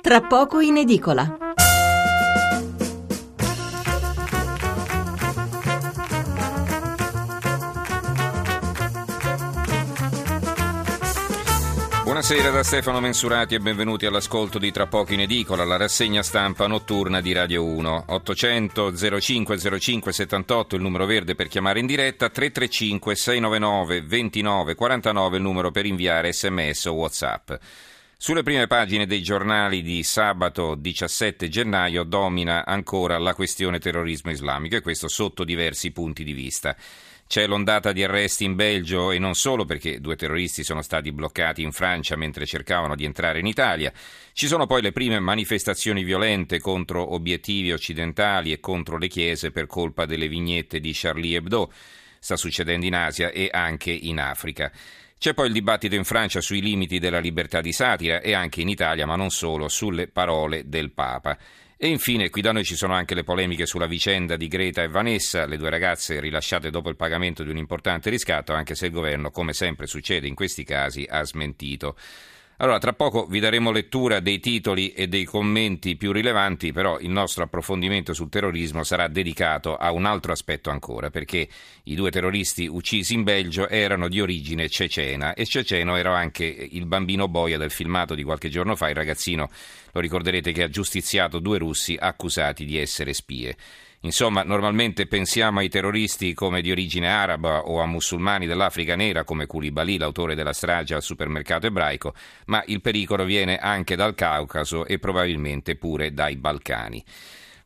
Tra 0.00 0.20
poco 0.20 0.60
in 0.60 0.76
edicola. 0.76 1.36
Buonasera 12.04 12.50
da 12.50 12.62
Stefano 12.62 13.00
Mensurati 13.00 13.54
e 13.54 13.58
benvenuti 13.58 14.06
all'ascolto 14.06 14.58
di 14.58 14.70
Tra 14.70 14.86
poco 14.86 15.12
in 15.12 15.20
edicola, 15.20 15.64
la 15.64 15.76
rassegna 15.76 16.22
stampa 16.22 16.66
notturna 16.68 17.20
di 17.20 17.32
Radio 17.32 17.64
1. 17.64 18.04
800 18.06 18.92
05 19.20 19.78
05 19.78 20.12
78 20.12 20.76
il 20.76 20.82
numero 20.82 21.06
verde 21.06 21.34
per 21.34 21.48
chiamare 21.48 21.80
in 21.80 21.86
diretta, 21.86 22.28
335 22.28 23.14
699 23.16 24.02
29 24.02 24.74
49 24.74 25.36
il 25.36 25.42
numero 25.42 25.70
per 25.70 25.86
inviare 25.86 26.32
sms 26.32 26.84
o 26.86 26.92
whatsapp. 26.92 27.52
Sulle 28.20 28.42
prime 28.42 28.66
pagine 28.66 29.06
dei 29.06 29.22
giornali 29.22 29.80
di 29.80 30.02
sabato 30.02 30.74
17 30.74 31.48
gennaio 31.48 32.02
domina 32.02 32.66
ancora 32.66 33.16
la 33.16 33.32
questione 33.32 33.78
terrorismo 33.78 34.32
islamico 34.32 34.74
e 34.74 34.80
questo 34.80 35.06
sotto 35.06 35.44
diversi 35.44 35.92
punti 35.92 36.24
di 36.24 36.32
vista. 36.32 36.76
C'è 37.28 37.46
l'ondata 37.46 37.92
di 37.92 38.02
arresti 38.02 38.42
in 38.42 38.56
Belgio 38.56 39.12
e 39.12 39.20
non 39.20 39.34
solo 39.36 39.64
perché 39.64 40.00
due 40.00 40.16
terroristi 40.16 40.64
sono 40.64 40.82
stati 40.82 41.12
bloccati 41.12 41.62
in 41.62 41.70
Francia 41.70 42.16
mentre 42.16 42.44
cercavano 42.44 42.96
di 42.96 43.04
entrare 43.04 43.38
in 43.38 43.46
Italia. 43.46 43.92
Ci 44.32 44.48
sono 44.48 44.66
poi 44.66 44.82
le 44.82 44.90
prime 44.90 45.20
manifestazioni 45.20 46.02
violente 46.02 46.58
contro 46.58 47.14
obiettivi 47.14 47.70
occidentali 47.70 48.50
e 48.50 48.58
contro 48.58 48.98
le 48.98 49.06
chiese 49.06 49.52
per 49.52 49.66
colpa 49.66 50.06
delle 50.06 50.26
vignette 50.26 50.80
di 50.80 50.90
Charlie 50.92 51.36
Hebdo. 51.36 51.72
Sta 52.18 52.34
succedendo 52.34 52.84
in 52.84 52.96
Asia 52.96 53.30
e 53.30 53.48
anche 53.52 53.92
in 53.92 54.18
Africa. 54.18 54.72
C'è 55.18 55.34
poi 55.34 55.48
il 55.48 55.52
dibattito 55.52 55.96
in 55.96 56.04
Francia 56.04 56.40
sui 56.40 56.60
limiti 56.60 57.00
della 57.00 57.18
libertà 57.18 57.60
di 57.60 57.72
satira 57.72 58.20
e 58.20 58.34
anche 58.34 58.60
in 58.60 58.68
Italia, 58.68 59.04
ma 59.04 59.16
non 59.16 59.30
solo, 59.30 59.66
sulle 59.68 60.06
parole 60.06 60.68
del 60.68 60.92
Papa. 60.92 61.36
E 61.76 61.88
infine 61.88 62.30
qui 62.30 62.40
da 62.40 62.52
noi 62.52 62.62
ci 62.62 62.76
sono 62.76 62.94
anche 62.94 63.16
le 63.16 63.24
polemiche 63.24 63.66
sulla 63.66 63.88
vicenda 63.88 64.36
di 64.36 64.46
Greta 64.46 64.84
e 64.84 64.88
Vanessa, 64.88 65.44
le 65.44 65.56
due 65.56 65.70
ragazze 65.70 66.20
rilasciate 66.20 66.70
dopo 66.70 66.88
il 66.88 66.94
pagamento 66.94 67.42
di 67.42 67.50
un 67.50 67.56
importante 67.56 68.10
riscatto, 68.10 68.52
anche 68.52 68.76
se 68.76 68.86
il 68.86 68.92
governo, 68.92 69.32
come 69.32 69.52
sempre 69.54 69.88
succede 69.88 70.28
in 70.28 70.36
questi 70.36 70.62
casi, 70.62 71.04
ha 71.08 71.24
smentito. 71.24 71.96
Allora, 72.60 72.78
tra 72.78 72.92
poco 72.92 73.26
vi 73.26 73.38
daremo 73.38 73.70
lettura 73.70 74.18
dei 74.18 74.40
titoli 74.40 74.90
e 74.90 75.06
dei 75.06 75.22
commenti 75.22 75.94
più 75.94 76.10
rilevanti, 76.10 76.72
però 76.72 76.98
il 76.98 77.08
nostro 77.08 77.44
approfondimento 77.44 78.12
sul 78.14 78.30
terrorismo 78.30 78.82
sarà 78.82 79.06
dedicato 79.06 79.76
a 79.76 79.92
un 79.92 80.04
altro 80.04 80.32
aspetto 80.32 80.68
ancora, 80.68 81.08
perché 81.08 81.46
i 81.84 81.94
due 81.94 82.10
terroristi 82.10 82.66
uccisi 82.66 83.14
in 83.14 83.22
Belgio 83.22 83.68
erano 83.68 84.08
di 84.08 84.20
origine 84.20 84.68
cecena 84.68 85.34
e 85.34 85.46
ceceno 85.46 85.94
era 85.94 86.16
anche 86.16 86.46
il 86.46 86.86
bambino 86.86 87.28
boia 87.28 87.58
del 87.58 87.70
filmato 87.70 88.16
di 88.16 88.24
qualche 88.24 88.48
giorno 88.48 88.74
fa, 88.74 88.88
il 88.88 88.96
ragazzino, 88.96 89.48
lo 89.92 90.00
ricorderete, 90.00 90.50
che 90.50 90.64
ha 90.64 90.68
giustiziato 90.68 91.38
due 91.38 91.58
russi 91.58 91.96
accusati 91.96 92.64
di 92.64 92.76
essere 92.76 93.12
spie. 93.12 93.56
Insomma, 94.02 94.44
normalmente 94.44 95.06
pensiamo 95.06 95.58
ai 95.58 95.68
terroristi 95.68 96.32
come 96.32 96.60
di 96.62 96.70
origine 96.70 97.08
araba 97.08 97.62
o 97.62 97.80
a 97.80 97.86
musulmani 97.86 98.46
dell'Africa 98.46 98.94
nera 98.94 99.24
come 99.24 99.46
Koulibaly, 99.46 99.98
l'autore 99.98 100.36
della 100.36 100.52
strage 100.52 100.94
al 100.94 101.02
supermercato 101.02 101.66
ebraico, 101.66 102.14
ma 102.46 102.62
il 102.66 102.80
pericolo 102.80 103.24
viene 103.24 103.56
anche 103.56 103.96
dal 103.96 104.14
Caucaso 104.14 104.86
e 104.86 105.00
probabilmente 105.00 105.74
pure 105.74 106.12
dai 106.12 106.36
Balcani. 106.36 107.04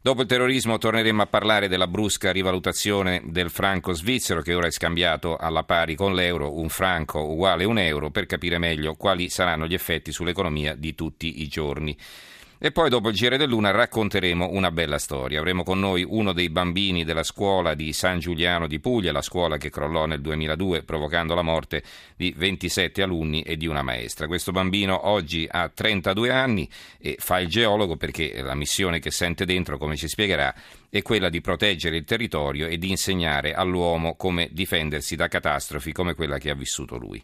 Dopo 0.00 0.22
il 0.22 0.26
terrorismo 0.26 0.78
torneremo 0.78 1.22
a 1.22 1.26
parlare 1.26 1.68
della 1.68 1.86
brusca 1.86 2.32
rivalutazione 2.32 3.22
del 3.26 3.50
franco 3.50 3.92
svizzero 3.92 4.40
che 4.40 4.52
ora 4.52 4.66
è 4.66 4.72
scambiato 4.72 5.36
alla 5.36 5.62
pari 5.62 5.94
con 5.94 6.14
l'euro, 6.14 6.58
un 6.58 6.70
franco 6.70 7.20
uguale 7.20 7.64
un 7.64 7.78
euro, 7.78 8.10
per 8.10 8.26
capire 8.26 8.58
meglio 8.58 8.94
quali 8.94 9.28
saranno 9.28 9.66
gli 9.66 9.74
effetti 9.74 10.10
sull'economia 10.10 10.74
di 10.74 10.96
tutti 10.96 11.42
i 11.42 11.46
giorni. 11.46 11.96
E 12.64 12.70
poi 12.70 12.88
dopo 12.88 13.08
il 13.08 13.16
Giro 13.16 13.36
dell'Una 13.36 13.72
racconteremo 13.72 14.50
una 14.52 14.70
bella 14.70 14.98
storia. 14.98 15.40
Avremo 15.40 15.64
con 15.64 15.80
noi 15.80 16.06
uno 16.08 16.32
dei 16.32 16.48
bambini 16.48 17.02
della 17.02 17.24
scuola 17.24 17.74
di 17.74 17.92
San 17.92 18.20
Giuliano 18.20 18.68
di 18.68 18.78
Puglia, 18.78 19.10
la 19.10 19.20
scuola 19.20 19.56
che 19.56 19.68
crollò 19.68 20.06
nel 20.06 20.20
2002 20.20 20.84
provocando 20.84 21.34
la 21.34 21.42
morte 21.42 21.82
di 22.14 22.32
27 22.36 23.02
alunni 23.02 23.42
e 23.42 23.56
di 23.56 23.66
una 23.66 23.82
maestra. 23.82 24.28
Questo 24.28 24.52
bambino 24.52 25.08
oggi 25.08 25.44
ha 25.50 25.68
32 25.68 26.30
anni 26.30 26.68
e 27.00 27.16
fa 27.18 27.40
il 27.40 27.48
geologo 27.48 27.96
perché 27.96 28.40
la 28.42 28.54
missione 28.54 29.00
che 29.00 29.10
sente 29.10 29.44
dentro, 29.44 29.76
come 29.76 29.96
ci 29.96 30.06
spiegherà, 30.06 30.54
è 30.88 31.02
quella 31.02 31.30
di 31.30 31.40
proteggere 31.40 31.96
il 31.96 32.04
territorio 32.04 32.68
e 32.68 32.78
di 32.78 32.90
insegnare 32.90 33.54
all'uomo 33.54 34.14
come 34.14 34.48
difendersi 34.52 35.16
da 35.16 35.26
catastrofi 35.26 35.90
come 35.90 36.14
quella 36.14 36.38
che 36.38 36.50
ha 36.50 36.54
vissuto 36.54 36.96
lui. 36.96 37.20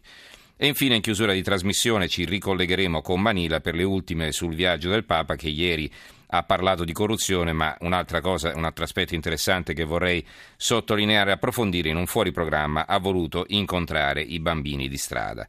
E 0.61 0.67
infine 0.67 0.95
in 0.95 1.01
chiusura 1.01 1.31
di 1.31 1.41
trasmissione 1.41 2.09
ci 2.09 2.25
ricollegheremo 2.25 3.01
con 3.01 3.21
Manila 3.21 3.61
per 3.61 3.75
le 3.75 3.83
ultime 3.83 4.33
sul 4.33 4.53
viaggio 4.53 4.89
del 4.89 5.05
Papa 5.05 5.37
che 5.37 5.47
ieri 5.47 5.89
ha 6.31 6.43
parlato 6.43 6.83
di 6.83 6.91
corruzione, 6.91 7.53
ma 7.53 7.77
un'altra 7.79 8.19
cosa, 8.19 8.51
un 8.53 8.65
altro 8.65 8.83
aspetto 8.83 9.15
interessante 9.15 9.73
che 9.73 9.85
vorrei 9.85 10.21
sottolineare 10.57 11.29
e 11.29 11.33
approfondire 11.35 11.87
in 11.87 11.95
un 11.95 12.07
fuori 12.07 12.33
programma 12.33 12.87
ha 12.87 12.97
voluto 12.97 13.45
incontrare 13.47 14.21
i 14.21 14.41
bambini 14.41 14.89
di 14.89 14.97
strada. 14.97 15.47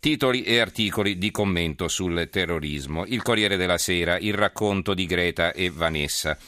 Titoli 0.00 0.44
e 0.44 0.60
articoli 0.60 1.18
di 1.18 1.30
commento 1.30 1.86
sul 1.86 2.30
terrorismo. 2.30 3.04
Il 3.04 3.20
Corriere 3.20 3.58
della 3.58 3.76
Sera, 3.76 4.16
il 4.16 4.32
racconto 4.32 4.94
di 4.94 5.04
Greta 5.04 5.52
e 5.52 5.68
Vanessa. 5.68 6.38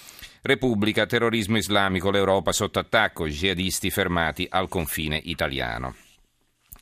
Repubblica, 0.40 1.04
terrorismo 1.04 1.58
islamico, 1.58 2.10
l'Europa 2.10 2.52
sotto 2.52 2.78
attacco, 2.78 3.28
jihadisti 3.28 3.90
fermati 3.90 4.46
al 4.48 4.68
confine 4.68 5.20
italiano. 5.22 5.94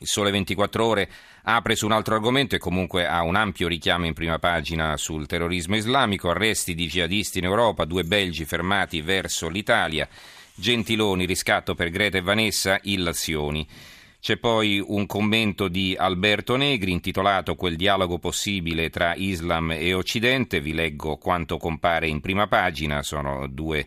Il 0.01 0.07
Sole 0.07 0.31
24 0.31 0.85
Ore 0.85 1.11
apre 1.43 1.75
su 1.75 1.85
un 1.85 1.93
altro 1.93 2.15
argomento 2.15 2.55
e 2.55 2.59
comunque 2.59 3.07
ha 3.07 3.23
un 3.23 3.35
ampio 3.35 3.67
richiamo 3.67 4.07
in 4.07 4.15
prima 4.15 4.39
pagina 4.39 4.97
sul 4.97 5.27
terrorismo 5.27 5.75
islamico, 5.75 6.31
arresti 6.31 6.75
di 6.75 6.87
jihadisti 6.87 7.39
in 7.39 7.45
Europa, 7.45 7.85
due 7.85 8.05
belgi 8.05 8.45
fermati 8.45 9.01
verso 9.01 9.49
l'Italia, 9.49 10.09
Gentiloni, 10.55 11.25
riscatto 11.25 11.75
per 11.75 11.91
Greta 11.91 12.19
e 12.19 12.23
Vanessa, 12.23 12.79
illazioni. 12.83 13.67
C'è 14.21 14.37
poi 14.37 14.83
un 14.85 15.07
commento 15.07 15.69
di 15.69 15.97
Alberto 15.97 16.57
Negri 16.57 16.91
intitolato 16.91 17.55
Quel 17.55 17.77
dialogo 17.77 18.19
possibile 18.19 18.91
tra 18.91 19.15
Islam 19.15 19.71
e 19.73 19.95
Occidente, 19.95 20.61
vi 20.61 20.75
leggo 20.75 21.17
quanto 21.17 21.57
compare 21.57 22.09
in 22.09 22.21
prima 22.21 22.47
pagina, 22.47 23.03
sono 23.03 23.47
due 23.49 23.87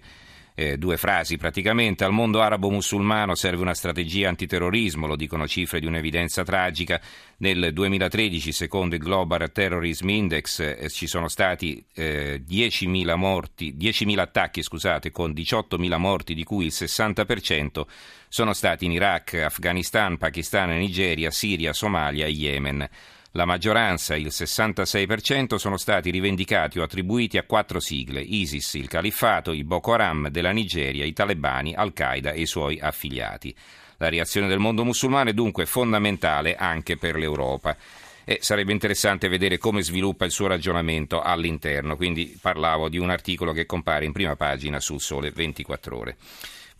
eh, 0.55 0.77
due 0.77 0.97
frasi 0.97 1.37
praticamente. 1.37 2.03
Al 2.03 2.11
mondo 2.11 2.41
arabo-musulmano 2.41 3.35
serve 3.35 3.61
una 3.61 3.73
strategia 3.73 4.29
antiterrorismo, 4.29 5.07
lo 5.07 5.15
dicono 5.15 5.47
cifre 5.47 5.79
di 5.79 5.85
un'evidenza 5.85 6.43
tragica. 6.43 6.99
Nel 7.37 7.73
2013, 7.73 8.51
secondo 8.51 8.95
il 8.95 9.01
Global 9.01 9.51
Terrorism 9.51 10.09
Index, 10.09 10.59
eh, 10.59 10.89
ci 10.89 11.07
sono 11.07 11.27
stati 11.27 11.83
eh, 11.93 12.43
10.000, 12.47 13.15
morti, 13.15 13.75
10.000 13.77 14.19
attacchi 14.19 14.61
scusate, 14.61 15.11
con 15.11 15.31
18.000 15.31 15.97
morti, 15.97 16.33
di 16.33 16.43
cui 16.43 16.65
il 16.65 16.73
60% 16.73 17.83
sono 18.27 18.53
stati 18.53 18.85
in 18.85 18.91
Iraq, 18.91 19.33
Afghanistan, 19.33 20.17
Pakistan, 20.17 20.69
Nigeria, 20.69 21.31
Siria, 21.31 21.73
Somalia 21.73 22.25
e 22.25 22.29
Yemen. 22.29 22.89
La 23.35 23.45
maggioranza, 23.45 24.17
il 24.17 24.27
66%, 24.27 25.55
sono 25.55 25.77
stati 25.77 26.09
rivendicati 26.09 26.79
o 26.79 26.83
attribuiti 26.83 27.37
a 27.37 27.43
quattro 27.43 27.79
sigle: 27.79 28.19
ISIS, 28.19 28.73
il 28.73 28.89
Califfato, 28.89 29.53
i 29.53 29.63
Boko 29.63 29.93
Haram 29.93 30.27
della 30.27 30.51
Nigeria, 30.51 31.05
i 31.05 31.13
talebani, 31.13 31.73
Al-Qaeda 31.73 32.31
e 32.31 32.41
i 32.41 32.45
suoi 32.45 32.81
affiliati. 32.81 33.55
La 33.97 34.09
reazione 34.09 34.47
del 34.47 34.59
mondo 34.59 34.83
musulmano 34.83 35.29
è 35.29 35.33
dunque 35.33 35.65
fondamentale 35.65 36.55
anche 36.55 36.97
per 36.97 37.15
l'Europa. 37.15 37.77
E 38.25 38.39
sarebbe 38.41 38.73
interessante 38.73 39.29
vedere 39.29 39.57
come 39.57 39.81
sviluppa 39.81 40.25
il 40.25 40.31
suo 40.31 40.47
ragionamento 40.47 41.21
all'interno. 41.21 41.95
Quindi 41.95 42.37
parlavo 42.41 42.89
di 42.89 42.97
un 42.97 43.11
articolo 43.11 43.53
che 43.53 43.65
compare 43.65 44.03
in 44.03 44.11
prima 44.11 44.35
pagina 44.35 44.81
sul 44.81 44.99
Sole 44.99 45.31
24 45.31 45.97
Ore. 45.97 46.17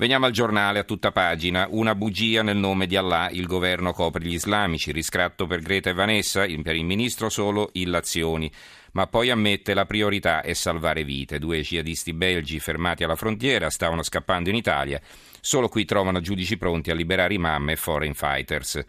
Veniamo 0.01 0.25
al 0.25 0.31
giornale 0.31 0.79
a 0.79 0.83
tutta 0.83 1.11
pagina. 1.11 1.67
Una 1.69 1.93
bugia 1.93 2.41
nel 2.41 2.57
nome 2.57 2.87
di 2.87 2.95
Allah. 2.95 3.29
Il 3.29 3.45
governo 3.45 3.93
copre 3.93 4.23
gli 4.23 4.33
islamici. 4.33 4.91
Riscatto 4.91 5.45
per 5.45 5.59
Greta 5.59 5.91
e 5.91 5.93
Vanessa. 5.93 6.43
Per 6.63 6.75
il 6.75 6.83
ministro 6.83 7.29
solo 7.29 7.69
illazioni. 7.73 8.51
Ma 8.93 9.05
poi 9.05 9.29
ammette 9.29 9.75
la 9.75 9.85
priorità 9.85 10.41
è 10.41 10.53
salvare 10.53 11.03
vite. 11.03 11.37
Due 11.37 11.61
jihadisti 11.61 12.13
belgi 12.13 12.59
fermati 12.59 13.03
alla 13.03 13.15
frontiera 13.15 13.69
stavano 13.69 14.01
scappando 14.01 14.49
in 14.49 14.55
Italia. 14.55 14.99
Solo 15.39 15.67
qui 15.67 15.85
trovano 15.85 16.19
giudici 16.19 16.57
pronti 16.57 16.89
a 16.89 16.95
liberare 16.95 17.35
imam 17.35 17.69
e 17.69 17.75
foreign 17.75 18.13
fighters. 18.13 18.83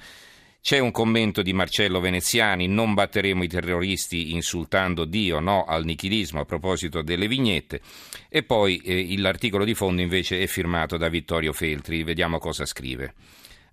C'è 0.63 0.79
un 0.79 0.93
commento 0.93 1.43
di 1.43 1.53
Marcello 1.53 1.99
Veneziani, 1.99 2.69
non 2.69 2.95
batteremo 2.95 3.43
i 3.43 3.49
terroristi 3.49 4.33
insultando 4.33 5.05
Dio, 5.05 5.41
no 5.41 5.65
al 5.65 5.85
nichilismo 5.85 6.39
a 6.39 6.45
proposito 6.45 7.03
delle 7.03 7.27
vignette. 7.27 7.81
E 8.29 8.45
poi 8.45 8.77
eh, 8.77 9.19
l'articolo 9.19 9.65
di 9.65 9.75
fondo 9.75 10.03
invece 10.03 10.41
è 10.41 10.47
firmato 10.47 10.97
da 10.97 11.09
Vittorio 11.09 11.53
Feltri, 11.53 12.05
vediamo 12.05 12.39
cosa 12.39 12.65
scrive. 12.65 13.13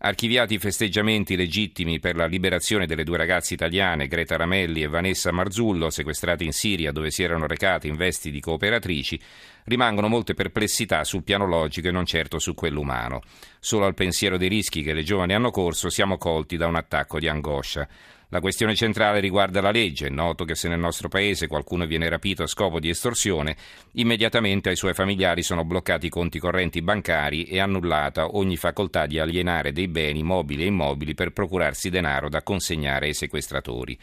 Archiviati 0.01 0.53
i 0.53 0.59
festeggiamenti 0.59 1.35
legittimi 1.35 1.99
per 1.99 2.15
la 2.15 2.25
liberazione 2.25 2.85
delle 2.85 3.03
due 3.03 3.17
ragazze 3.17 3.53
italiane, 3.53 4.07
Greta 4.07 4.37
Ramelli 4.37 4.81
e 4.81 4.87
Vanessa 4.87 5.33
Marzullo, 5.33 5.89
sequestrate 5.89 6.45
in 6.45 6.53
Siria 6.53 6.93
dove 6.93 7.11
si 7.11 7.21
erano 7.21 7.47
recate 7.47 7.89
in 7.89 7.97
vesti 7.97 8.31
di 8.31 8.39
cooperatrici, 8.39 9.19
rimangono 9.65 10.07
molte 10.07 10.35
perplessità 10.35 11.03
sul 11.03 11.23
piano 11.23 11.45
logico 11.45 11.89
e 11.89 11.91
non 11.91 12.05
certo 12.05 12.39
su 12.39 12.53
quello 12.53 12.79
umano. 12.79 13.21
Solo 13.59 13.87
al 13.87 13.93
pensiero 13.93 14.37
dei 14.37 14.47
rischi 14.47 14.83
che 14.83 14.93
le 14.93 15.03
giovani 15.03 15.33
hanno 15.33 15.51
corso 15.51 15.89
siamo 15.89 16.17
colti 16.17 16.55
da 16.55 16.67
un 16.67 16.75
attacco 16.75 17.19
di 17.19 17.27
angoscia. 17.27 17.85
La 18.31 18.41
questione 18.41 18.75
centrale 18.75 19.19
riguarda 19.19 19.59
la 19.59 19.71
legge. 19.71 20.05
È 20.05 20.11
noto 20.11 20.45
che 20.45 20.53
se 20.53 20.67
nel 20.67 20.77
nostro 20.77 21.09
paese 21.09 21.47
qualcuno 21.47 21.87
viene 21.87 22.07
rapito 22.09 22.43
a 22.43 22.47
scopo 22.47 22.79
di 22.79 22.87
estorsione, 22.87 23.57
immediatamente 23.93 24.69
ai 24.69 24.75
suoi 24.75 24.93
familiari 24.93 25.41
sono 25.41 25.65
bloccati 25.65 26.05
i 26.05 26.09
conti 26.09 26.37
correnti 26.37 26.83
bancari 26.83 27.45
e 27.45 27.59
annullata 27.59 28.35
ogni 28.35 28.55
facoltà 28.55 29.07
di 29.07 29.17
alienare 29.17 29.71
dei 29.71 29.87
beni 29.87 30.21
mobili 30.21 30.61
e 30.61 30.67
immobili 30.67 31.15
per 31.15 31.31
procurarsi 31.31 31.89
denaro 31.89 32.29
da 32.29 32.43
consegnare 32.43 33.07
ai 33.07 33.15
sequestratori. 33.15 33.97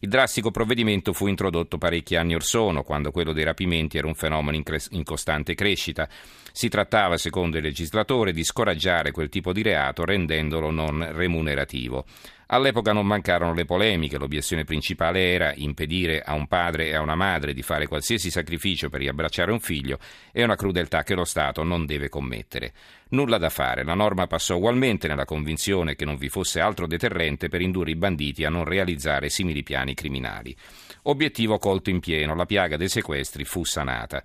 Il 0.00 0.08
drastico 0.08 0.50
provvedimento 0.50 1.12
fu 1.12 1.26
introdotto 1.26 1.76
parecchi 1.78 2.16
anni 2.16 2.34
or 2.34 2.44
sono, 2.44 2.82
quando 2.82 3.10
quello 3.10 3.32
dei 3.32 3.44
rapimenti 3.44 3.98
era 3.98 4.06
un 4.06 4.14
fenomeno 4.14 4.56
in, 4.56 4.62
cres- 4.62 4.88
in, 4.92 5.04
costante 5.04 5.54
crescita. 5.54 6.08
Si 6.52 6.68
trattava, 6.68 7.16
secondo 7.16 7.56
il 7.56 7.62
legislatore, 7.62 8.32
di 8.32 8.44
scoraggiare 8.44 9.10
quel 9.10 9.28
tipo 9.30 9.52
di 9.52 9.62
reato 9.62 10.04
rendendolo 10.04 10.70
non 10.70 11.06
remunerativo. 11.12 12.04
All'epoca 12.48 12.92
non 12.92 13.06
mancarono 13.06 13.54
le 13.54 13.64
polemiche, 13.64 14.18
l'obiezione 14.18 14.62
principale 14.62 15.32
era 15.32 15.52
impedire 15.56 16.22
a 16.22 16.34
un 16.34 16.46
padre 16.46 16.86
e 16.86 16.94
a 16.94 17.00
una 17.00 17.16
madre 17.16 17.52
di 17.52 17.62
fare 17.62 17.88
qualsiasi 17.88 18.30
sacrificio 18.30 18.88
per 18.88 19.00
riabbracciare 19.00 19.50
un 19.50 19.58
figlio 19.58 19.98
è 20.30 20.44
una 20.44 20.54
crudeltà 20.54 21.02
che 21.02 21.16
lo 21.16 21.24
Stato 21.24 21.64
non 21.64 21.86
deve 21.86 22.08
commettere. 22.08 22.72
Nulla 23.08 23.38
da 23.38 23.48
fare, 23.48 23.82
la 23.82 23.94
norma 23.94 24.28
passò 24.28 24.56
ugualmente 24.56 25.08
nella 25.08 25.24
convinzione 25.24 25.96
che 25.96 26.04
non 26.04 26.16
vi 26.16 26.28
fosse 26.28 26.60
altro 26.60 26.86
deterrente 26.86 27.48
per 27.48 27.60
indurre 27.62 27.90
i 27.90 27.96
banditi 27.96 28.44
a 28.44 28.48
non 28.48 28.62
realizzare 28.62 29.28
simili 29.28 29.64
piani 29.64 29.94
criminali. 29.94 30.56
Obiettivo 31.02 31.58
colto 31.58 31.90
in 31.90 31.98
pieno, 31.98 32.36
la 32.36 32.46
piaga 32.46 32.76
dei 32.76 32.88
sequestri 32.88 33.44
fu 33.44 33.64
sanata. 33.64 34.22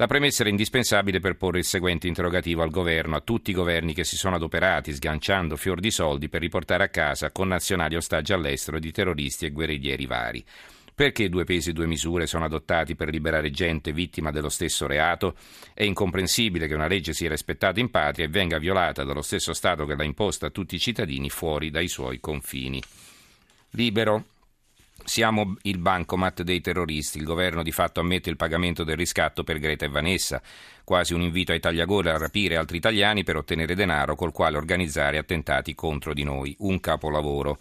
La 0.00 0.06
premessa 0.06 0.40
era 0.40 0.48
indispensabile 0.48 1.20
per 1.20 1.36
porre 1.36 1.58
il 1.58 1.64
seguente 1.66 2.08
interrogativo 2.08 2.62
al 2.62 2.70
governo, 2.70 3.16
a 3.16 3.20
tutti 3.20 3.50
i 3.50 3.54
governi 3.54 3.92
che 3.92 4.04
si 4.04 4.16
sono 4.16 4.36
adoperati 4.36 4.94
sganciando 4.94 5.56
fior 5.56 5.78
di 5.78 5.90
soldi 5.90 6.30
per 6.30 6.40
riportare 6.40 6.84
a 6.84 6.88
casa 6.88 7.30
connazionali 7.30 7.96
ostaggi 7.96 8.32
all'estero 8.32 8.78
di 8.78 8.92
terroristi 8.92 9.44
e 9.44 9.50
guerriglieri 9.50 10.06
vari. 10.06 10.42
Perché 10.94 11.28
due 11.28 11.44
pesi 11.44 11.68
e 11.68 11.72
due 11.74 11.86
misure 11.86 12.26
sono 12.26 12.46
adottati 12.46 12.94
per 12.94 13.10
liberare 13.10 13.50
gente 13.50 13.92
vittima 13.92 14.30
dello 14.30 14.48
stesso 14.48 14.86
reato? 14.86 15.34
È 15.74 15.82
incomprensibile 15.82 16.66
che 16.66 16.74
una 16.74 16.88
legge 16.88 17.12
sia 17.12 17.28
rispettata 17.28 17.78
in 17.78 17.90
patria 17.90 18.24
e 18.24 18.30
venga 18.30 18.56
violata 18.56 19.04
dallo 19.04 19.20
stesso 19.20 19.52
Stato 19.52 19.84
che 19.84 19.96
l'ha 19.96 20.04
imposta 20.04 20.46
a 20.46 20.50
tutti 20.50 20.76
i 20.76 20.80
cittadini 20.80 21.28
fuori 21.28 21.68
dai 21.68 21.88
suoi 21.88 22.20
confini. 22.20 22.82
Libero. 23.72 24.24
Siamo 25.10 25.56
il 25.62 25.78
bancomat 25.78 26.42
dei 26.42 26.60
terroristi. 26.60 27.18
Il 27.18 27.24
governo 27.24 27.64
di 27.64 27.72
fatto 27.72 27.98
ammette 27.98 28.30
il 28.30 28.36
pagamento 28.36 28.84
del 28.84 28.96
riscatto 28.96 29.42
per 29.42 29.58
Greta 29.58 29.84
e 29.84 29.88
Vanessa, 29.88 30.40
quasi 30.84 31.14
un 31.14 31.22
invito 31.22 31.50
ai 31.50 31.58
tagliagole 31.58 32.12
a 32.12 32.16
rapire 32.16 32.56
altri 32.56 32.76
italiani 32.76 33.24
per 33.24 33.34
ottenere 33.34 33.74
denaro 33.74 34.14
col 34.14 34.30
quale 34.30 34.56
organizzare 34.56 35.18
attentati 35.18 35.74
contro 35.74 36.14
di 36.14 36.22
noi. 36.22 36.54
Un 36.60 36.78
capolavoro. 36.78 37.58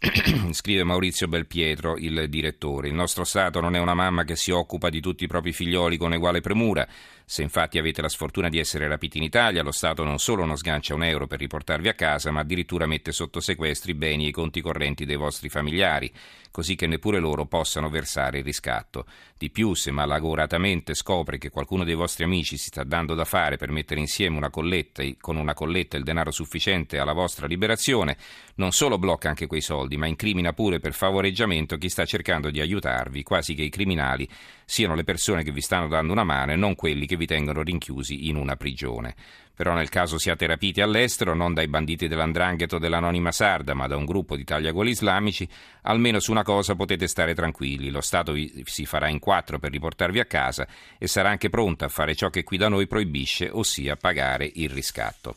Scrive 0.50 0.82
Maurizio 0.82 1.28
Belpietro, 1.28 1.96
il 1.96 2.28
direttore. 2.28 2.88
Il 2.88 2.94
nostro 2.94 3.22
Stato 3.22 3.60
non 3.60 3.76
è 3.76 3.78
una 3.78 3.94
mamma 3.94 4.24
che 4.24 4.34
si 4.34 4.50
occupa 4.50 4.88
di 4.88 5.00
tutti 5.00 5.22
i 5.22 5.28
propri 5.28 5.52
figlioli 5.52 5.96
con 5.96 6.10
uguale 6.10 6.40
premura. 6.40 6.88
Se 7.32 7.42
infatti 7.42 7.78
avete 7.78 8.02
la 8.02 8.08
sfortuna 8.08 8.48
di 8.48 8.58
essere 8.58 8.88
rapiti 8.88 9.18
in 9.18 9.22
Italia, 9.22 9.62
lo 9.62 9.70
Stato 9.70 10.02
non 10.02 10.18
solo 10.18 10.44
non 10.44 10.56
sgancia 10.56 10.96
un 10.96 11.04
euro 11.04 11.28
per 11.28 11.38
riportarvi 11.38 11.86
a 11.86 11.94
casa, 11.94 12.32
ma 12.32 12.40
addirittura 12.40 12.86
mette 12.86 13.12
sotto 13.12 13.38
sequestro 13.38 13.92
i 13.92 13.94
beni 13.94 14.24
e 14.24 14.28
i 14.30 14.32
conti 14.32 14.60
correnti 14.60 15.04
dei 15.04 15.14
vostri 15.14 15.48
familiari, 15.48 16.12
così 16.50 16.74
che 16.74 16.88
neppure 16.88 17.20
loro 17.20 17.46
possano 17.46 17.88
versare 17.88 18.38
il 18.38 18.44
riscatto. 18.44 19.06
Di 19.38 19.48
più, 19.48 19.74
se 19.74 19.92
malauguratamente 19.92 20.94
scopre 20.94 21.38
che 21.38 21.50
qualcuno 21.50 21.84
dei 21.84 21.94
vostri 21.94 22.24
amici 22.24 22.56
si 22.56 22.66
sta 22.66 22.82
dando 22.82 23.14
da 23.14 23.24
fare 23.24 23.56
per 23.56 23.70
mettere 23.70 24.00
insieme 24.00 24.36
una 24.36 24.50
colletta, 24.50 25.04
con 25.20 25.36
una 25.36 25.54
colletta 25.54 25.96
il 25.96 26.02
denaro 26.02 26.32
sufficiente 26.32 26.98
alla 26.98 27.12
vostra 27.12 27.46
liberazione, 27.46 28.16
non 28.56 28.72
solo 28.72 28.98
blocca 28.98 29.28
anche 29.28 29.46
quei 29.46 29.60
soldi, 29.60 29.96
ma 29.96 30.08
incrimina 30.08 30.52
pure 30.52 30.80
per 30.80 30.94
favoreggiamento 30.94 31.78
chi 31.78 31.88
sta 31.88 32.04
cercando 32.04 32.50
di 32.50 32.60
aiutarvi, 32.60 33.22
quasi 33.22 33.54
che 33.54 33.62
i 33.62 33.70
criminali 33.70 34.28
siano 34.64 34.94
le 34.94 35.04
persone 35.04 35.42
che 35.42 35.52
vi 35.52 35.60
stanno 35.60 35.88
dando 35.88 36.12
una 36.12 36.24
mano 36.24 36.52
e 36.52 36.56
non 36.56 36.74
quelli 36.74 37.06
che 37.06 37.16
vi 37.20 37.26
tengono 37.26 37.62
rinchiusi 37.62 38.28
in 38.28 38.36
una 38.36 38.56
prigione. 38.56 39.14
Però 39.54 39.74
nel 39.74 39.90
caso 39.90 40.16
siate 40.16 40.46
rapiti 40.46 40.80
all'estero, 40.80 41.34
non 41.34 41.52
dai 41.52 41.68
banditi 41.68 42.08
dell'Andrangheta 42.08 42.76
o 42.76 42.78
dell'Anonima 42.78 43.30
Sarda, 43.30 43.74
ma 43.74 43.86
da 43.86 43.96
un 43.96 44.06
gruppo 44.06 44.34
di 44.34 44.42
tagliagoli 44.42 44.90
islamici, 44.90 45.46
almeno 45.82 46.18
su 46.18 46.30
una 46.30 46.42
cosa 46.42 46.74
potete 46.74 47.06
stare 47.06 47.34
tranquilli. 47.34 47.90
Lo 47.90 48.00
Stato 48.00 48.32
vi, 48.32 48.62
si 48.64 48.86
farà 48.86 49.08
in 49.08 49.18
quattro 49.18 49.58
per 49.58 49.70
riportarvi 49.70 50.18
a 50.18 50.24
casa 50.24 50.66
e 50.96 51.06
sarà 51.06 51.28
anche 51.28 51.50
pronto 51.50 51.84
a 51.84 51.88
fare 51.88 52.14
ciò 52.14 52.30
che 52.30 52.42
qui 52.42 52.56
da 52.56 52.68
noi 52.68 52.86
proibisce, 52.86 53.50
ossia 53.52 53.96
pagare 53.96 54.50
il 54.54 54.70
riscatto. 54.70 55.36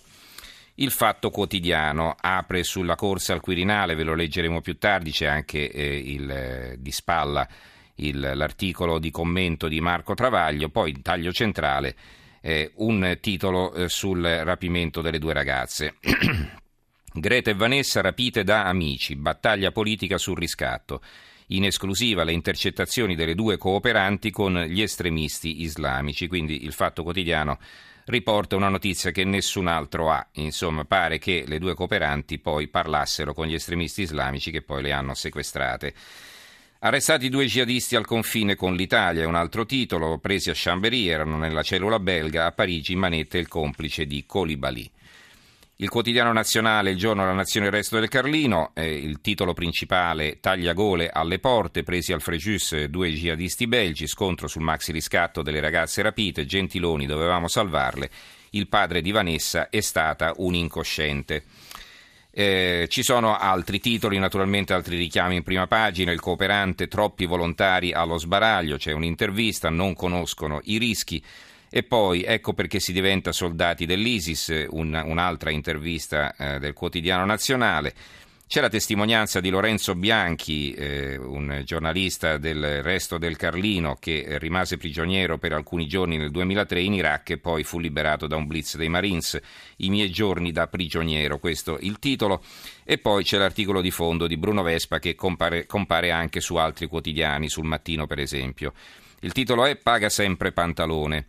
Il 0.75 0.91
Fatto 0.91 1.29
Quotidiano 1.29 2.15
apre 2.17 2.63
sulla 2.63 2.95
corsa 2.95 3.33
al 3.33 3.41
Quirinale, 3.41 3.93
ve 3.93 4.03
lo 4.03 4.15
leggeremo 4.15 4.61
più 4.61 4.77
tardi, 4.77 5.11
c'è 5.11 5.25
anche 5.25 5.69
eh, 5.69 5.97
il, 5.97 6.31
eh, 6.31 6.75
di 6.79 6.91
spalla 6.91 7.45
il, 7.95 8.19
l'articolo 8.19 8.99
di 8.99 9.11
commento 9.11 9.67
di 9.67 9.81
Marco 9.81 10.13
Travaglio, 10.13 10.69
poi 10.69 10.91
in 10.91 11.01
taglio 11.01 11.31
centrale 11.31 11.95
eh, 12.41 12.71
un 12.75 13.17
titolo 13.21 13.73
eh, 13.73 13.87
sul 13.87 14.21
rapimento 14.21 15.01
delle 15.01 15.19
due 15.19 15.33
ragazze. 15.33 15.95
Greta 17.15 17.51
e 17.51 17.53
Vanessa 17.53 18.01
rapite 18.01 18.43
da 18.43 18.65
amici, 18.65 19.15
battaglia 19.15 19.71
politica 19.71 20.17
sul 20.17 20.37
riscatto. 20.37 21.01
In 21.47 21.65
esclusiva 21.65 22.23
le 22.23 22.31
intercettazioni 22.31 23.15
delle 23.15 23.35
due 23.35 23.57
cooperanti 23.57 24.31
con 24.31 24.59
gli 24.63 24.81
estremisti 24.81 25.61
islamici, 25.61 26.27
quindi 26.27 26.63
il 26.65 26.73
Fatto 26.73 27.03
Quotidiano 27.03 27.59
riporta 28.05 28.55
una 28.55 28.69
notizia 28.69 29.11
che 29.11 29.23
nessun 29.23 29.67
altro 29.67 30.09
ha. 30.11 30.27
Insomma, 30.33 30.83
pare 30.85 31.19
che 31.19 31.43
le 31.47 31.59
due 31.59 31.75
cooperanti 31.75 32.39
poi 32.39 32.67
parlassero 32.67 33.33
con 33.33 33.47
gli 33.47 33.53
estremisti 33.53 34.01
islamici 34.01 34.51
che 34.51 34.61
poi 34.61 34.81
le 34.81 34.91
hanno 34.91 35.13
sequestrate. 35.13 35.93
Arrestati 36.85 37.29
due 37.29 37.45
jihadisti 37.45 37.95
al 37.95 38.05
confine 38.05 38.57
con 38.57 38.75
l'Italia, 38.75 39.25
un 39.25 39.35
altro 39.35 39.65
titolo, 39.65 40.17
presi 40.17 40.49
a 40.49 40.53
Chambéry, 40.53 41.07
erano 41.07 41.37
nella 41.37 41.63
cellula 41.63 41.97
belga, 41.97 42.45
a 42.45 42.51
Parigi 42.51 42.93
manette 42.93 43.37
il 43.37 43.47
complice 43.47 44.05
di 44.05 44.25
Colibali. 44.25 44.91
Il 45.77 45.87
quotidiano 45.87 46.33
nazionale, 46.33 46.91
il 46.91 46.97
giorno 46.97 47.21
della 47.21 47.35
nazione, 47.35 47.67
il 47.67 47.71
resto 47.71 47.97
del 47.97 48.09
Carlino, 48.09 48.71
eh, 48.73 48.95
il 48.95 49.21
titolo 49.21 49.53
principale, 49.53 50.41
tagliagole 50.41 51.09
alle 51.09 51.39
porte, 51.39 51.83
presi 51.83 52.11
al 52.11 52.21
Frejus 52.21 52.83
due 52.87 53.13
jihadisti 53.13 53.65
belgi, 53.65 54.05
scontro 54.05 54.49
sul 54.49 54.63
maxi 54.63 54.91
riscatto 54.91 55.41
delle 55.41 55.61
ragazze 55.61 56.01
rapite, 56.01 56.45
Gentiloni 56.45 57.05
dovevamo 57.05 57.47
salvarle, 57.47 58.09
il 58.49 58.67
padre 58.67 58.99
di 58.99 59.11
Vanessa 59.11 59.69
è 59.69 59.79
stata 59.79 60.33
un 60.35 60.53
incosciente. 60.53 61.45
Eh, 62.35 62.87
ci 62.89 63.03
sono 63.03 63.37
altri 63.37 63.79
titoli, 63.79 64.17
naturalmente 64.17 64.73
altri 64.73 64.97
richiami 64.97 65.35
in 65.35 65.43
prima 65.43 65.67
pagina, 65.67 66.11
il 66.11 66.19
cooperante, 66.19 66.87
troppi 66.87 67.27
volontari 67.27 67.93
allo 67.93 68.17
sbaraglio, 68.17 68.77
c'è 68.77 68.91
un'intervista, 68.91 69.69
non 69.69 69.93
conoscono 69.93 70.59
i 70.63 70.79
rischi. 70.79 71.23
E 71.69 71.83
poi 71.83 72.23
ecco 72.23 72.53
perché 72.53 72.79
si 72.79 72.91
diventa 72.91 73.31
soldati 73.31 73.85
dell'ISIS, 73.85 74.65
un, 74.69 74.99
un'altra 75.05 75.51
intervista 75.51 76.35
eh, 76.35 76.59
del 76.59 76.73
quotidiano 76.73 77.25
nazionale. 77.25 77.93
C'è 78.53 78.61
la 78.61 78.69
testimonianza 78.69 79.39
di 79.39 79.49
Lorenzo 79.49 79.95
Bianchi, 79.95 80.73
eh, 80.73 81.17
un 81.17 81.63
giornalista 81.65 82.37
del 82.37 82.83
Resto 82.83 83.17
del 83.17 83.35
Carlino 83.35 83.95
che 83.99 84.37
rimase 84.37 84.77
prigioniero 84.77 85.39
per 85.39 85.53
alcuni 85.53 85.87
giorni 85.87 86.17
nel 86.17 86.29
2003 86.29 86.81
in 86.81 86.93
Iraq 86.93 87.31
e 87.31 87.37
poi 87.39 87.63
fu 87.63 87.79
liberato 87.79 88.27
da 88.27 88.35
un 88.35 88.45
blitz 88.45 88.77
dei 88.77 88.89
Marines. 88.89 89.41
I 89.77 89.89
miei 89.89 90.11
giorni 90.11 90.51
da 90.51 90.67
prigioniero, 90.67 91.39
questo 91.39 91.79
il 91.81 91.97
titolo. 91.97 92.43
E 92.83 92.99
poi 92.99 93.23
c'è 93.23 93.39
l'articolo 93.39 93.81
di 93.81 93.89
fondo 93.89 94.27
di 94.27 94.37
Bruno 94.37 94.61
Vespa 94.61 94.99
che 94.99 95.15
compare, 95.15 95.65
compare 95.65 96.11
anche 96.11 96.39
su 96.39 96.55
altri 96.55 96.85
quotidiani, 96.85 97.49
sul 97.49 97.65
mattino 97.65 98.05
per 98.05 98.19
esempio. 98.19 98.73
Il 99.21 99.31
titolo 99.31 99.65
è 99.65 99.77
Paga 99.77 100.09
sempre 100.09 100.51
pantalone. 100.51 101.25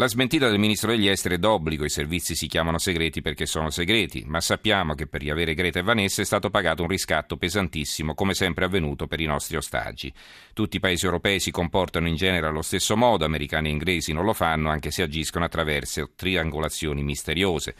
La 0.00 0.08
smentita 0.08 0.48
del 0.48 0.58
ministro 0.58 0.92
degli 0.92 1.08
esteri 1.08 1.34
è 1.34 1.38
d'obbligo, 1.38 1.84
i 1.84 1.90
servizi 1.90 2.34
si 2.34 2.46
chiamano 2.46 2.78
segreti 2.78 3.20
perché 3.20 3.44
sono 3.44 3.68
segreti, 3.68 4.24
ma 4.26 4.40
sappiamo 4.40 4.94
che 4.94 5.06
per 5.06 5.20
riavere 5.20 5.52
Greta 5.52 5.80
e 5.80 5.82
Vanessa 5.82 6.22
è 6.22 6.24
stato 6.24 6.48
pagato 6.48 6.80
un 6.80 6.88
riscatto 6.88 7.36
pesantissimo, 7.36 8.14
come 8.14 8.32
sempre 8.32 8.64
avvenuto 8.64 9.06
per 9.06 9.20
i 9.20 9.26
nostri 9.26 9.58
ostaggi. 9.58 10.10
Tutti 10.54 10.78
i 10.78 10.80
paesi 10.80 11.04
europei 11.04 11.38
si 11.38 11.50
comportano 11.50 12.08
in 12.08 12.16
genere 12.16 12.46
allo 12.46 12.62
stesso 12.62 12.96
modo, 12.96 13.26
americani 13.26 13.68
e 13.68 13.72
inglesi 13.72 14.14
non 14.14 14.24
lo 14.24 14.32
fanno, 14.32 14.70
anche 14.70 14.90
se 14.90 15.02
agiscono 15.02 15.44
attraverso 15.44 16.12
triangolazioni 16.16 17.02
misteriose. 17.02 17.74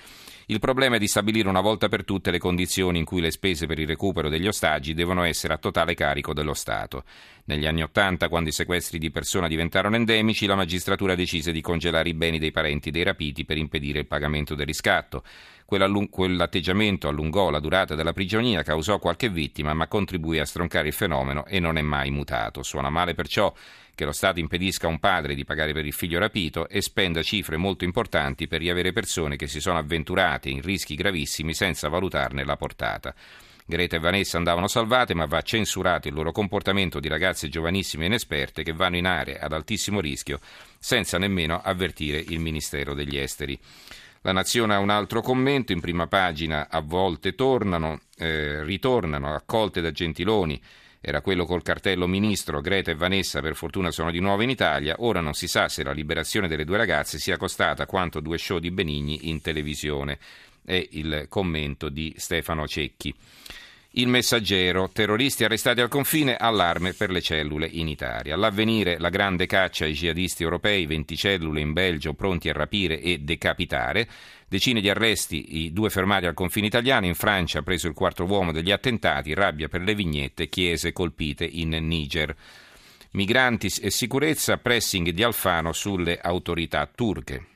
Il 0.50 0.58
problema 0.58 0.96
è 0.96 0.98
di 0.98 1.06
stabilire 1.06 1.48
una 1.48 1.60
volta 1.60 1.88
per 1.88 2.04
tutte 2.04 2.32
le 2.32 2.38
condizioni 2.38 2.98
in 2.98 3.04
cui 3.04 3.20
le 3.20 3.30
spese 3.30 3.66
per 3.66 3.78
il 3.78 3.86
recupero 3.86 4.28
degli 4.28 4.48
ostaggi 4.48 4.94
devono 4.94 5.22
essere 5.22 5.54
a 5.54 5.58
totale 5.58 5.94
carico 5.94 6.34
dello 6.34 6.54
Stato. 6.54 7.04
Negli 7.50 7.66
anni 7.66 7.82
Ottanta, 7.82 8.28
quando 8.28 8.50
i 8.50 8.52
sequestri 8.52 8.96
di 8.96 9.10
persona 9.10 9.48
diventarono 9.48 9.96
endemici, 9.96 10.46
la 10.46 10.54
magistratura 10.54 11.16
decise 11.16 11.50
di 11.50 11.60
congelare 11.60 12.08
i 12.08 12.14
beni 12.14 12.38
dei 12.38 12.52
parenti 12.52 12.92
dei 12.92 13.02
rapiti 13.02 13.44
per 13.44 13.56
impedire 13.56 13.98
il 13.98 14.06
pagamento 14.06 14.54
del 14.54 14.66
riscatto. 14.66 15.24
Quell'atteggiamento 15.64 17.08
allungò 17.08 17.50
la 17.50 17.58
durata 17.58 17.96
della 17.96 18.12
prigionia, 18.12 18.62
causò 18.62 19.00
qualche 19.00 19.30
vittima, 19.30 19.74
ma 19.74 19.88
contribuì 19.88 20.38
a 20.38 20.44
stroncare 20.44 20.86
il 20.86 20.94
fenomeno 20.94 21.44
e 21.44 21.58
non 21.58 21.76
è 21.76 21.82
mai 21.82 22.12
mutato. 22.12 22.62
Suona 22.62 22.88
male 22.88 23.14
perciò 23.14 23.52
che 23.96 24.04
lo 24.04 24.12
Stato 24.12 24.38
impedisca 24.38 24.86
a 24.86 24.90
un 24.90 25.00
padre 25.00 25.34
di 25.34 25.44
pagare 25.44 25.72
per 25.72 25.84
il 25.84 25.92
figlio 25.92 26.20
rapito 26.20 26.68
e 26.68 26.80
spenda 26.80 27.20
cifre 27.24 27.56
molto 27.56 27.82
importanti 27.82 28.46
per 28.46 28.60
riavere 28.60 28.92
persone 28.92 29.34
che 29.34 29.48
si 29.48 29.58
sono 29.58 29.78
avventurate 29.78 30.48
in 30.48 30.60
rischi 30.60 30.94
gravissimi 30.94 31.52
senza 31.52 31.88
valutarne 31.88 32.44
la 32.44 32.56
portata. 32.56 33.12
Greta 33.70 33.96
e 33.96 34.00
Vanessa 34.00 34.36
andavano 34.36 34.68
salvate, 34.68 35.14
ma 35.14 35.24
va 35.24 35.40
censurato 35.40 36.08
il 36.08 36.14
loro 36.14 36.32
comportamento 36.32 37.00
di 37.00 37.08
ragazze 37.08 37.48
giovanissime 37.48 38.04
e 38.04 38.06
inesperte 38.08 38.62
che 38.62 38.74
vanno 38.74 38.98
in 38.98 39.06
aree 39.06 39.38
ad 39.38 39.54
altissimo 39.54 40.00
rischio 40.00 40.40
senza 40.78 41.16
nemmeno 41.16 41.62
avvertire 41.62 42.18
il 42.18 42.40
Ministero 42.40 42.92
degli 42.92 43.16
Esteri. 43.16 43.58
La 44.22 44.32
Nazione 44.32 44.74
ha 44.74 44.78
un 44.78 44.90
altro 44.90 45.22
commento, 45.22 45.72
in 45.72 45.80
prima 45.80 46.06
pagina 46.06 46.68
a 46.68 46.80
volte 46.80 47.34
tornano, 47.34 48.00
eh, 48.18 48.62
ritornano 48.64 49.34
accolte 49.34 49.80
da 49.80 49.92
Gentiloni, 49.92 50.60
era 51.00 51.22
quello 51.22 51.46
col 51.46 51.62
cartello 51.62 52.06
ministro, 52.06 52.60
Greta 52.60 52.90
e 52.90 52.94
Vanessa 52.94 53.40
per 53.40 53.54
fortuna 53.54 53.90
sono 53.90 54.10
di 54.10 54.20
nuovo 54.20 54.42
in 54.42 54.50
Italia, 54.50 54.96
ora 54.98 55.22
non 55.22 55.32
si 55.32 55.48
sa 55.48 55.70
se 55.70 55.82
la 55.82 55.92
liberazione 55.92 56.46
delle 56.46 56.66
due 56.66 56.76
ragazze 56.76 57.18
sia 57.18 57.38
costata 57.38 57.86
quanto 57.86 58.20
due 58.20 58.36
show 58.36 58.58
di 58.58 58.70
Benigni 58.70 59.30
in 59.30 59.40
televisione. 59.40 60.18
È 60.64 60.88
il 60.92 61.26
commento 61.28 61.88
di 61.88 62.14
Stefano 62.16 62.66
Cecchi. 62.66 63.14
Il 63.94 64.06
messaggero, 64.06 64.88
terroristi 64.92 65.42
arrestati 65.42 65.80
al 65.80 65.88
confine, 65.88 66.36
allarme 66.36 66.92
per 66.92 67.10
le 67.10 67.20
cellule 67.20 67.66
in 67.66 67.88
Italia. 67.88 68.34
All'avvenire 68.34 69.00
la 69.00 69.08
grande 69.08 69.46
caccia 69.46 69.84
ai 69.84 69.94
jihadisti 69.94 70.44
europei, 70.44 70.86
20 70.86 71.16
cellule 71.16 71.60
in 71.60 71.72
Belgio 71.72 72.14
pronti 72.14 72.48
a 72.48 72.52
rapire 72.52 73.00
e 73.00 73.18
decapitare. 73.18 74.06
Decine 74.46 74.80
di 74.80 74.88
arresti, 74.88 75.64
i 75.64 75.72
due 75.72 75.90
fermati 75.90 76.26
al 76.26 76.34
confine 76.34 76.68
italiano, 76.68 77.06
in 77.06 77.16
Francia 77.16 77.62
preso 77.62 77.88
il 77.88 77.94
quarto 77.94 78.26
uomo 78.26 78.52
degli 78.52 78.70
attentati, 78.70 79.34
rabbia 79.34 79.66
per 79.66 79.80
le 79.80 79.96
vignette, 79.96 80.48
chiese 80.48 80.92
colpite 80.92 81.44
in 81.44 81.70
Niger. 81.70 82.32
Migranti 83.12 83.72
e 83.82 83.90
sicurezza, 83.90 84.58
pressing 84.58 85.08
di 85.08 85.24
Alfano 85.24 85.72
sulle 85.72 86.16
autorità 86.20 86.88
turche 86.94 87.46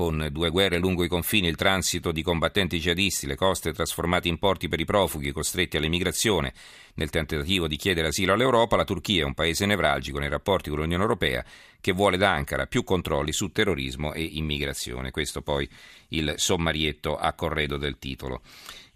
con 0.00 0.28
due 0.32 0.48
guerre 0.48 0.78
lungo 0.78 1.04
i 1.04 1.08
confini, 1.08 1.46
il 1.46 1.56
transito 1.56 2.10
di 2.10 2.22
combattenti 2.22 2.78
jihadisti, 2.78 3.26
le 3.26 3.34
coste 3.34 3.74
trasformate 3.74 4.28
in 4.28 4.38
porti 4.38 4.66
per 4.66 4.80
i 4.80 4.86
profughi 4.86 5.30
costretti 5.30 5.76
all'emigrazione 5.76 6.54
nel 6.94 7.10
tentativo 7.10 7.68
di 7.68 7.76
chiedere 7.76 8.08
asilo 8.08 8.32
all'Europa, 8.32 8.76
la 8.76 8.84
Turchia 8.84 9.20
è 9.20 9.26
un 9.26 9.34
paese 9.34 9.66
nevralgico 9.66 10.18
nei 10.18 10.30
rapporti 10.30 10.70
con 10.70 10.78
l'Unione 10.78 11.02
Europea 11.02 11.44
che 11.82 11.92
vuole 11.92 12.16
da 12.16 12.32
Ankara 12.32 12.64
più 12.64 12.82
controlli 12.82 13.30
su 13.30 13.52
terrorismo 13.52 14.14
e 14.14 14.22
immigrazione. 14.22 15.10
Questo 15.10 15.42
poi 15.42 15.68
il 16.08 16.32
sommarietto 16.36 17.18
a 17.18 17.34
corredo 17.34 17.76
del 17.76 17.98
titolo. 17.98 18.40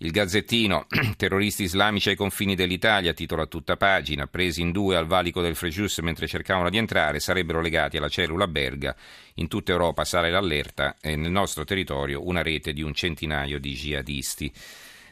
Il 0.05 0.11
Gazzettino, 0.11 0.87
terroristi 1.17 1.63
islamici 1.63 2.11
ai 2.11 2.15
confini 2.15 2.55
dell'Italia, 2.55 3.15
titolo 3.15 3.41
a 3.41 3.47
tutta 3.47 3.79
pagina, 3.79 4.27
presi 4.27 4.61
in 4.61 4.71
due 4.71 4.97
al 4.97 5.07
valico 5.07 5.41
del 5.41 5.57
Frejus 5.57 6.01
mentre 6.01 6.27
cercavano 6.27 6.69
di 6.69 6.77
entrare, 6.77 7.21
sarebbero 7.21 7.63
legati 7.63 7.97
alla 7.97 8.11
cellula 8.11 8.47
Berga. 8.47 8.95
In 9.37 9.49
tutta 9.49 9.73
Europa 9.73 10.05
sale 10.05 10.31
l'allerta 10.31 10.97
e 11.01 11.17
nel 11.17 11.31
nostro 11.31 11.65
territorio 11.65 12.27
una 12.27 12.43
rete 12.43 12.75
di 12.75 12.83
un 12.83 12.93
centinaio 12.93 13.59
di 13.59 13.73
jihadisti. 13.73 14.53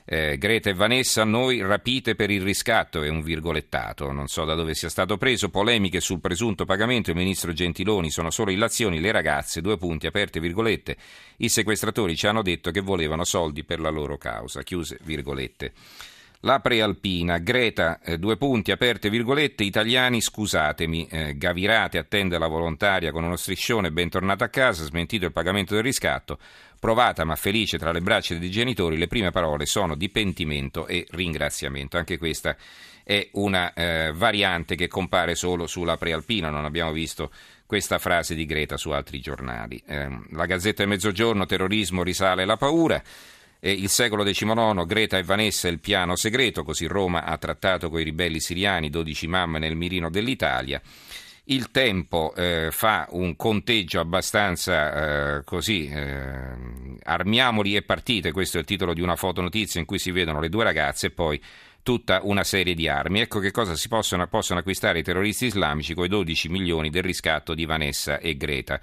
Eh, 0.05 0.37
Greta 0.37 0.71
e 0.71 0.75
Vanessa, 0.75 1.25
noi 1.25 1.63
rapite 1.63 2.15
per 2.15 2.31
il 2.31 2.43
riscatto, 2.43 3.03
è 3.03 3.09
un 3.09 3.23
virgolettato, 3.23 4.11
non 4.11 4.27
so 4.27 4.45
da 4.45 4.55
dove 4.55 4.75
sia 4.75 4.89
stato 4.89 5.17
preso, 5.17 5.49
polemiche 5.49 6.01
sul 6.01 6.21
presunto 6.21 6.65
pagamento, 6.65 7.11
il 7.11 7.17
ministro 7.17 7.53
Gentiloni 7.53 8.11
sono 8.11 8.31
solo 8.31 8.51
illazioni, 8.51 9.01
le 9.01 9.13
ragazze, 9.13 9.61
due 9.61 9.77
punti, 9.77 10.07
aperte 10.07 10.41
virgolette, 10.41 10.97
i 11.39 11.49
sequestratori 11.49 12.17
ci 12.17 12.27
hanno 12.27 12.43
detto 12.43 12.71
che 12.71 12.81
volevano 12.81 13.25
soldi 13.25 13.65
per 13.65 13.81
la 13.81 13.91
loro 13.91 14.19
causa, 14.19 14.63
chiuse 14.63 14.99
virgolette. 15.03 15.73
La 16.45 16.59
prealpina, 16.59 17.39
Greta, 17.39 18.01
eh, 18.01 18.19
due 18.19 18.37
punti, 18.37 18.73
aperte 18.73 19.09
virgolette, 19.11 19.63
italiani 19.63 20.21
scusatemi, 20.21 21.07
eh, 21.07 21.37
Gavirate 21.37 21.99
attende 21.99 22.37
la 22.37 22.49
volontaria 22.49 23.13
con 23.13 23.23
uno 23.23 23.37
striscione, 23.37 23.93
bentornata 23.93 24.47
a 24.47 24.49
casa, 24.49 24.83
smentito 24.83 25.25
il 25.25 25.31
pagamento 25.31 25.75
del 25.75 25.85
riscatto, 25.85 26.41
provata 26.81 27.23
ma 27.23 27.37
felice 27.37 27.79
tra 27.79 27.93
le 27.93 28.01
braccia 28.01 28.35
dei 28.35 28.51
genitori, 28.51 28.99
le 28.99 29.07
prime 29.07 29.31
parole 29.31 29.67
sono 29.67 29.95
di 29.95 30.09
pentimento 30.09 30.89
e 30.89 31.07
ringraziamento. 31.11 31.97
Anche 31.97 32.19
questa 32.19 32.57
è 33.05 33.29
una 33.35 33.73
eh, 33.73 34.11
variante 34.13 34.75
che 34.75 34.89
compare 34.89 35.37
solo 35.37 35.69
sulla 35.69 35.97
prealpina, 35.97 36.51
non 36.51 36.65
abbiamo 36.65 36.91
visto 36.91 37.31
questa 37.67 38.01
frase 38.01 38.35
di 38.35 38.47
Greta 38.47 38.77
su 38.77 38.91
altri 38.91 39.21
giornali. 39.21 39.81
Eh, 39.87 40.09
la 40.31 40.47
Gazzetta 40.47 40.83
del 40.83 40.89
Mezzogiorno, 40.89 41.47
terrorismo 41.47 42.03
risale 42.03 42.45
la 42.45 42.57
paura. 42.57 43.01
Il 43.65 43.89
secolo 43.91 44.25
XIX, 44.25 44.85
Greta 44.87 45.19
e 45.19 45.23
Vanessa, 45.23 45.69
il 45.69 45.79
piano 45.79 46.17
segreto, 46.17 46.65
così 46.65 46.87
Roma 46.87 47.23
ha 47.23 47.39
trattato 47.39 47.91
con 47.91 48.01
i 48.01 48.03
ribelli 48.03 48.41
siriani, 48.41 48.91
12 48.91 49.29
mamme 49.29 49.61
nel 49.61 49.77
mirino 49.77 50.11
dell'Italia. 50.11 50.83
Il 51.45 51.71
tempo 51.71 52.35
eh, 52.35 52.71
fa 52.73 53.07
un 53.11 53.37
conteggio 53.37 54.01
abbastanza 54.01 55.37
eh, 55.37 55.45
così, 55.45 55.87
eh, 55.87 56.57
armiamoli 57.05 57.77
e 57.77 57.83
partite, 57.83 58.33
questo 58.33 58.57
è 58.57 58.61
il 58.61 58.67
titolo 58.67 58.95
di 58.95 59.01
una 59.01 59.15
fotonotizia 59.15 59.79
in 59.79 59.87
cui 59.87 60.01
si 60.01 60.11
vedono 60.11 60.41
le 60.41 60.49
due 60.49 60.65
ragazze 60.65 61.07
e 61.07 61.11
poi 61.11 61.41
tutta 61.85 62.19
una 62.25 62.43
serie 62.43 62.75
di 62.75 62.89
armi. 62.89 63.21
Ecco 63.21 63.39
che 63.39 63.53
cosa 63.53 63.77
si 63.77 63.87
possono, 63.87 64.27
possono 64.27 64.59
acquistare 64.59 64.99
i 64.99 65.03
terroristi 65.05 65.47
islamici 65.47 65.95
con 65.95 66.07
i 66.07 66.09
12 66.09 66.49
milioni 66.49 66.91
del 66.91 67.05
riscatto 67.05 67.55
di 67.55 67.65
Vanessa 67.65 68.19
e 68.19 68.37
Greta. 68.37 68.81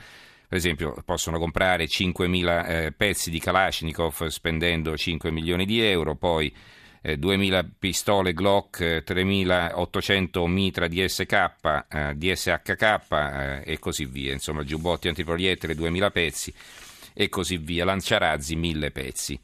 Per 0.50 0.58
esempio, 0.58 0.96
possono 1.06 1.38
comprare 1.38 1.86
5.000 1.86 2.66
eh, 2.66 2.92
pezzi 2.92 3.30
di 3.30 3.40
Kalashnikov 3.40 4.26
spendendo 4.30 4.98
5 4.98 5.30
milioni 5.30 5.64
di 5.64 5.80
euro, 5.80 6.16
poi 6.16 6.52
eh, 7.04 7.20
2.000 7.20 7.68
pistole 7.78 8.34
Glock, 8.34 8.82
3.800 8.82 10.48
mitra 10.48 10.88
DSK, 10.88 11.52
eh, 11.88 12.16
DSHK 12.16 12.82
eh, 13.12 13.62
e 13.64 13.78
così 13.78 14.06
via. 14.06 14.34
Insomma, 14.34 14.64
giubbotti 14.64 15.08
antiproiettile 15.08 15.76
2.000 15.76 16.12
pezzi 16.12 16.54
e 17.14 17.30
così 17.30 17.58
via. 17.58 17.86
Lanciarazzi 17.86 18.56
1.000 18.56 18.92
pezzi. 18.92 19.40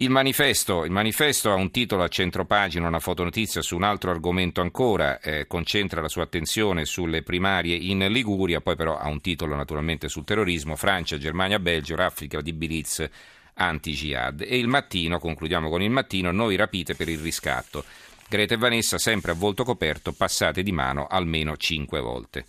Il 0.00 0.10
manifesto, 0.10 0.84
il 0.84 0.92
manifesto, 0.92 1.50
ha 1.50 1.54
un 1.54 1.72
titolo 1.72 2.04
a 2.04 2.08
centropagina, 2.08 2.86
una 2.86 3.00
fotonotizia 3.00 3.62
su 3.62 3.74
un 3.74 3.82
altro 3.82 4.12
argomento 4.12 4.60
ancora, 4.60 5.18
eh, 5.18 5.48
concentra 5.48 6.00
la 6.00 6.08
sua 6.08 6.22
attenzione 6.22 6.84
sulle 6.84 7.22
primarie 7.22 7.74
in 7.74 8.06
Liguria, 8.08 8.60
poi 8.60 8.76
però 8.76 8.96
ha 8.96 9.08
un 9.08 9.20
titolo 9.20 9.56
naturalmente 9.56 10.08
sul 10.08 10.24
terrorismo, 10.24 10.76
Francia, 10.76 11.18
Germania, 11.18 11.58
Belgio, 11.58 11.96
raffica 11.96 12.40
di 12.40 12.52
Biliz 12.52 13.08
anti-jihad. 13.54 14.42
E 14.42 14.56
il 14.56 14.68
mattino, 14.68 15.18
concludiamo 15.18 15.68
con 15.68 15.82
il 15.82 15.90
mattino, 15.90 16.30
noi 16.30 16.54
rapite 16.54 16.94
per 16.94 17.08
il 17.08 17.18
riscatto. 17.18 17.84
Greta 18.28 18.54
e 18.54 18.58
Vanessa 18.58 18.98
sempre 18.98 19.32
a 19.32 19.34
volto 19.34 19.64
coperto, 19.64 20.12
passate 20.12 20.62
di 20.62 20.70
mano 20.70 21.08
almeno 21.08 21.56
cinque 21.56 21.98
volte. 21.98 22.46